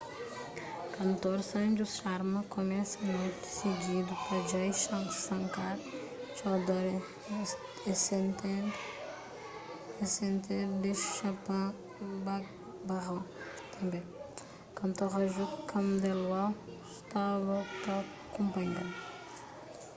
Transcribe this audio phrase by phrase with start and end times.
[0.95, 4.71] kantor sanju sharma kumesa noti sigidu pa jai
[5.25, 5.75] shankar
[6.37, 6.95] choudhary
[10.03, 11.65] esented the chhappan
[12.25, 12.43] bhog
[12.87, 13.23] bhajan
[13.73, 13.99] tanbê
[14.77, 16.49] kantor raju khandelwal
[16.97, 17.95] staba ta
[18.33, 18.91] kunpanha-l